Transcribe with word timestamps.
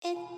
It 0.00 0.37